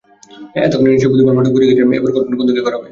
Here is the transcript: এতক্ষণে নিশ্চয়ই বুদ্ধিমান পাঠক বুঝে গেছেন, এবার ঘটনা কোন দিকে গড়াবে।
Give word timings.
এতক্ষণে 0.57 0.89
নিশ্চয়ই 0.91 1.11
বুদ্ধিমান 1.11 1.35
পাঠক 1.37 1.51
বুঝে 1.53 1.69
গেছেন, 1.69 1.87
এবার 1.97 2.11
ঘটনা 2.15 2.35
কোন 2.37 2.45
দিকে 2.47 2.61
গড়াবে। 2.61 2.79